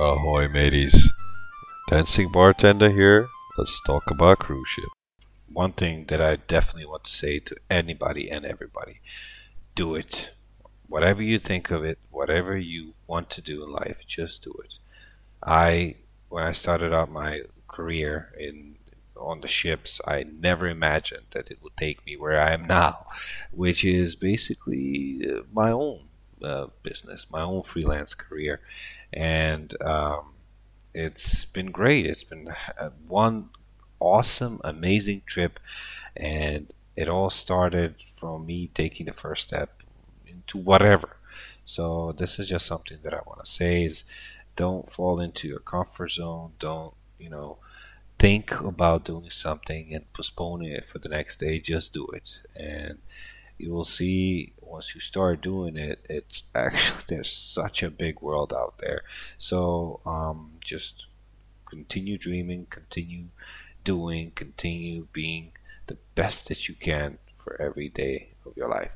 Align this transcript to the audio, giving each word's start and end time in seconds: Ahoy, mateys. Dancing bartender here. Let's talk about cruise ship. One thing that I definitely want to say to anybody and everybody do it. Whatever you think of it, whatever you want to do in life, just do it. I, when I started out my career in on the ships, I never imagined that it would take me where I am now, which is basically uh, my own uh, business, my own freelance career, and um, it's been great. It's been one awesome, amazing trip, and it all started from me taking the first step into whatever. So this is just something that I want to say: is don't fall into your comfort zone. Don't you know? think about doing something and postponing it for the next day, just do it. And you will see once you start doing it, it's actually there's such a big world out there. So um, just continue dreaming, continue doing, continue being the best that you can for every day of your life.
Ahoy, 0.00 0.46
mateys. 0.46 1.12
Dancing 1.88 2.30
bartender 2.30 2.88
here. 2.88 3.30
Let's 3.56 3.80
talk 3.84 4.08
about 4.12 4.38
cruise 4.38 4.68
ship. 4.68 4.90
One 5.52 5.72
thing 5.72 6.04
that 6.04 6.22
I 6.22 6.36
definitely 6.36 6.86
want 6.86 7.02
to 7.02 7.12
say 7.12 7.40
to 7.40 7.56
anybody 7.68 8.30
and 8.30 8.46
everybody 8.46 9.00
do 9.74 9.96
it. 9.96 10.30
Whatever 10.86 11.20
you 11.20 11.40
think 11.40 11.72
of 11.72 11.84
it, 11.84 11.98
whatever 12.12 12.56
you 12.56 12.94
want 13.08 13.28
to 13.30 13.42
do 13.42 13.64
in 13.64 13.72
life, 13.72 14.02
just 14.06 14.44
do 14.44 14.54
it. 14.62 14.74
I, 15.42 15.96
when 16.28 16.44
I 16.44 16.52
started 16.52 16.94
out 16.94 17.10
my 17.10 17.42
career 17.66 18.32
in 18.38 18.76
on 19.16 19.40
the 19.40 19.48
ships, 19.48 20.00
I 20.06 20.22
never 20.22 20.68
imagined 20.68 21.26
that 21.32 21.50
it 21.50 21.58
would 21.60 21.76
take 21.76 22.06
me 22.06 22.16
where 22.16 22.40
I 22.40 22.52
am 22.52 22.68
now, 22.68 23.06
which 23.50 23.84
is 23.84 24.14
basically 24.14 25.28
uh, 25.28 25.42
my 25.52 25.72
own 25.72 26.07
uh, 26.42 26.68
business, 26.82 27.26
my 27.30 27.42
own 27.42 27.62
freelance 27.62 28.14
career, 28.14 28.60
and 29.12 29.80
um, 29.82 30.32
it's 30.94 31.44
been 31.44 31.70
great. 31.70 32.06
It's 32.06 32.24
been 32.24 32.54
one 33.06 33.50
awesome, 34.00 34.60
amazing 34.64 35.22
trip, 35.26 35.58
and 36.16 36.70
it 36.96 37.08
all 37.08 37.30
started 37.30 37.96
from 38.16 38.46
me 38.46 38.70
taking 38.74 39.06
the 39.06 39.12
first 39.12 39.48
step 39.48 39.82
into 40.26 40.58
whatever. 40.58 41.16
So 41.64 42.14
this 42.16 42.38
is 42.38 42.48
just 42.48 42.66
something 42.66 42.98
that 43.02 43.14
I 43.14 43.20
want 43.26 43.44
to 43.44 43.50
say: 43.50 43.84
is 43.84 44.04
don't 44.56 44.90
fall 44.90 45.20
into 45.20 45.48
your 45.48 45.60
comfort 45.60 46.12
zone. 46.12 46.52
Don't 46.58 46.94
you 47.18 47.30
know? 47.30 47.58
think 48.18 48.60
about 48.60 49.04
doing 49.04 49.30
something 49.30 49.94
and 49.94 50.12
postponing 50.12 50.72
it 50.72 50.88
for 50.88 50.98
the 50.98 51.08
next 51.08 51.38
day, 51.38 51.60
just 51.60 51.92
do 51.92 52.06
it. 52.08 52.38
And 52.56 52.98
you 53.58 53.72
will 53.72 53.84
see 53.84 54.52
once 54.68 54.94
you 54.94 55.00
start 55.00 55.40
doing 55.40 55.76
it, 55.76 56.00
it's 56.08 56.42
actually 56.54 57.04
there's 57.08 57.30
such 57.30 57.82
a 57.82 57.90
big 57.90 58.20
world 58.20 58.52
out 58.52 58.78
there. 58.78 59.02
So 59.38 60.00
um, 60.06 60.52
just 60.64 61.06
continue 61.66 62.18
dreaming, 62.18 62.66
continue 62.70 63.26
doing, 63.84 64.32
continue 64.34 65.06
being 65.12 65.52
the 65.86 65.96
best 66.14 66.48
that 66.48 66.68
you 66.68 66.74
can 66.74 67.18
for 67.38 67.60
every 67.60 67.88
day 67.88 68.30
of 68.44 68.56
your 68.56 68.68
life. 68.68 68.92